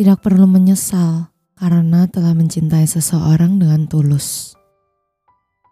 [0.00, 1.28] Tidak perlu menyesal
[1.60, 4.56] karena telah mencintai seseorang dengan tulus.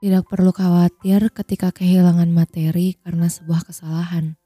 [0.05, 4.37] Tidak perlu khawatir ketika kehilangan materi karena sebuah kesalahan.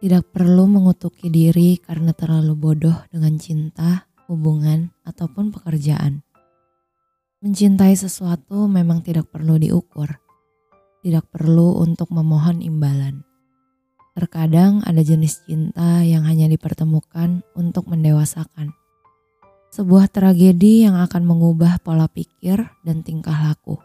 [0.00, 6.24] Tidak perlu mengutuki diri karena terlalu bodoh dengan cinta, hubungan, ataupun pekerjaan.
[7.44, 10.16] Mencintai sesuatu memang tidak perlu diukur,
[11.04, 13.20] tidak perlu untuk memohon imbalan.
[14.12, 18.76] Terkadang ada jenis cinta yang hanya dipertemukan untuk mendewasakan.
[19.72, 23.80] Sebuah tragedi yang akan mengubah pola pikir dan tingkah laku.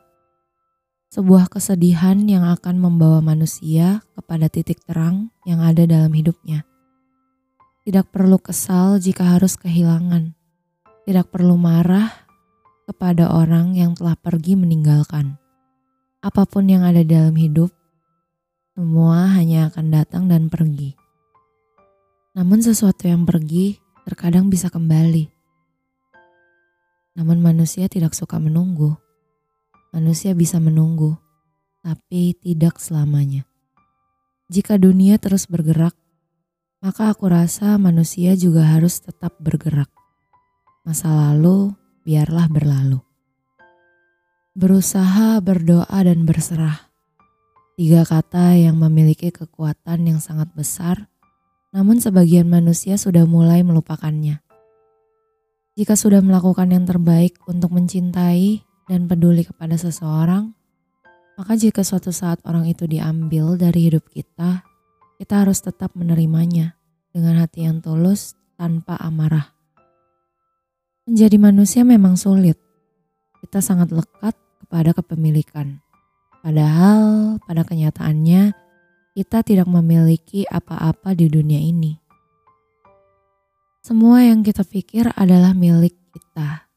[1.08, 6.68] Sebuah kesedihan yang akan membawa manusia kepada titik terang yang ada dalam hidupnya.
[7.88, 10.35] Tidak perlu kesal jika harus kehilangan.
[11.07, 12.12] Tidak perlu marah
[12.84, 15.40] kepada orang yang telah pergi meninggalkan.
[16.20, 17.71] Apa pun yang ada dalam hidup
[18.77, 20.94] semua hanya akan datang dan pergi.
[22.38, 25.34] Namun sesuatu yang pergi terkadang bisa kembali.
[27.18, 28.93] Namun manusia tidak suka menunggu.
[29.98, 31.18] Manusia bisa menunggu,
[31.82, 33.49] tapi tidak selamanya.
[34.54, 35.98] Jika dunia terus bergerak,
[36.77, 39.90] maka aku rasa manusia juga harus tetap bergerak.
[40.85, 41.74] Masa lalu
[42.05, 43.02] biarlah berlalu.
[44.54, 46.87] Berusaha, berdoa, dan berserah
[47.78, 51.14] Tiga kata yang memiliki kekuatan yang sangat besar,
[51.70, 54.42] namun sebagian manusia sudah mulai melupakannya.
[55.78, 60.58] Jika sudah melakukan yang terbaik untuk mencintai dan peduli kepada seseorang,
[61.38, 64.66] maka jika suatu saat orang itu diambil dari hidup kita,
[65.22, 66.81] kita harus tetap menerimanya
[67.14, 69.53] dengan hati yang tulus tanpa amarah.
[71.06, 72.58] Menjadi manusia memang sulit.
[73.46, 74.34] Kita sangat lekat
[74.66, 75.86] kepada kepemilikan
[76.47, 78.56] Padahal pada kenyataannya
[79.19, 82.00] kita tidak memiliki apa-apa di dunia ini.
[83.84, 86.72] Semua yang kita pikir adalah milik kita.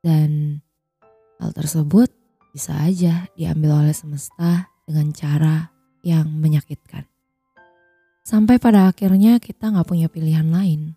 [0.00, 0.56] Dan
[1.36, 2.08] hal tersebut
[2.56, 5.68] bisa aja diambil oleh semesta dengan cara
[6.00, 7.04] yang menyakitkan.
[8.24, 10.96] Sampai pada akhirnya kita nggak punya pilihan lain.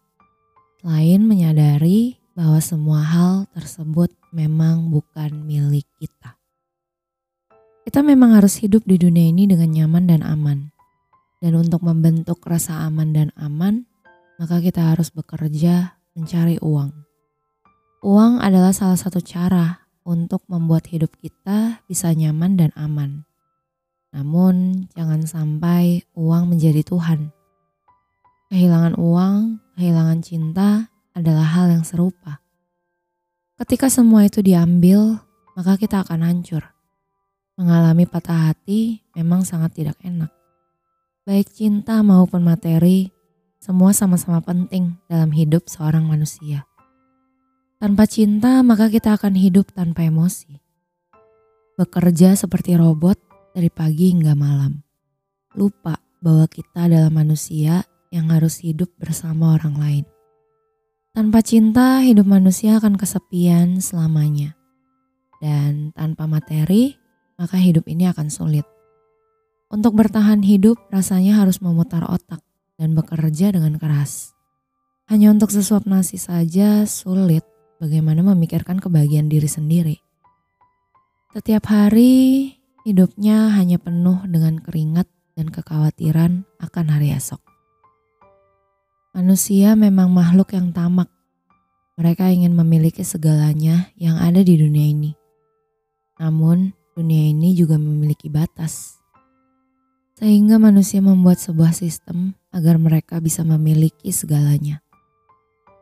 [0.80, 6.21] Selain menyadari bahwa semua hal tersebut memang bukan milik kita.
[7.92, 10.72] Kita memang harus hidup di dunia ini dengan nyaman dan aman.
[11.44, 13.84] Dan untuk membentuk rasa aman dan aman,
[14.40, 16.88] maka kita harus bekerja mencari uang.
[18.00, 23.28] Uang adalah salah satu cara untuk membuat hidup kita bisa nyaman dan aman.
[24.16, 27.36] Namun, jangan sampai uang menjadi Tuhan.
[28.56, 32.40] Kehilangan uang, kehilangan cinta adalah hal yang serupa.
[33.60, 35.20] Ketika semua itu diambil,
[35.60, 36.71] maka kita akan hancur.
[37.62, 40.34] Mengalami patah hati memang sangat tidak enak.
[41.30, 43.14] Baik cinta maupun materi,
[43.62, 46.66] semua sama-sama penting dalam hidup seorang manusia.
[47.78, 50.58] Tanpa cinta, maka kita akan hidup tanpa emosi.
[51.78, 53.22] Bekerja seperti robot
[53.54, 54.82] dari pagi hingga malam.
[55.54, 60.06] Lupa bahwa kita adalah manusia yang harus hidup bersama orang lain.
[61.14, 64.58] Tanpa cinta, hidup manusia akan kesepian selamanya.
[65.38, 67.01] Dan tanpa materi,
[67.42, 68.70] maka hidup ini akan sulit.
[69.74, 72.46] Untuk bertahan hidup, rasanya harus memutar otak
[72.78, 74.38] dan bekerja dengan keras.
[75.10, 77.42] Hanya untuk sesuap nasi saja sulit
[77.82, 79.98] bagaimana memikirkan kebahagiaan diri sendiri.
[81.34, 82.54] Setiap hari,
[82.86, 87.42] hidupnya hanya penuh dengan keringat dan kekhawatiran akan hari esok.
[89.18, 91.10] Manusia memang makhluk yang tamak.
[91.98, 95.12] Mereka ingin memiliki segalanya yang ada di dunia ini.
[96.20, 99.00] Namun, dunia ini juga memiliki batas.
[100.20, 104.84] Sehingga manusia membuat sebuah sistem agar mereka bisa memiliki segalanya.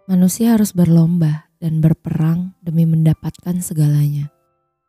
[0.08, 4.32] Manusia harus berlomba dan berperang demi mendapatkan segalanya.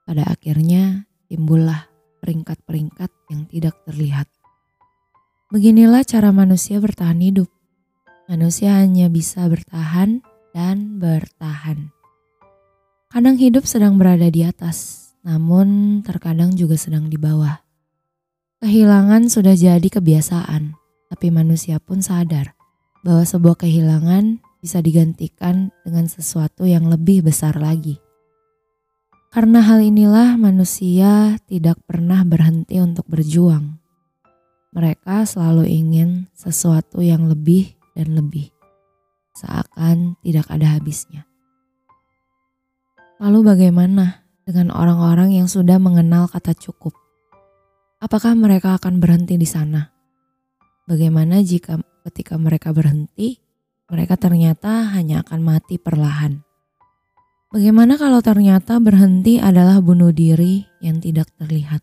[0.06, 1.90] Pada akhirnya timbullah
[2.22, 4.30] peringkat-peringkat yang tidak terlihat.
[5.50, 7.50] Beginilah cara manusia bertahan hidup.
[8.30, 10.22] Manusia hanya bisa bertahan
[10.54, 11.90] dan bertahan.
[13.10, 17.60] Kadang hidup sedang berada di atas, namun terkadang juga sedang di bawah.
[18.60, 20.76] Kehilangan sudah jadi kebiasaan,
[21.08, 22.52] tapi manusia pun sadar
[23.00, 27.96] bahwa sebuah kehilangan bisa digantikan dengan sesuatu yang lebih besar lagi.
[29.32, 33.78] Karena hal inilah manusia tidak pernah berhenti untuk berjuang.
[34.74, 38.50] Mereka selalu ingin sesuatu yang lebih dan lebih,
[39.34, 41.26] seakan tidak ada habisnya.
[43.20, 46.96] Lalu, bagaimana dengan orang-orang yang sudah mengenal kata cukup.
[48.00, 49.92] Apakah mereka akan berhenti di sana?
[50.88, 51.76] Bagaimana jika
[52.08, 53.36] ketika mereka berhenti,
[53.90, 56.40] mereka ternyata hanya akan mati perlahan.
[57.50, 61.82] Bagaimana kalau ternyata berhenti adalah bunuh diri yang tidak terlihat?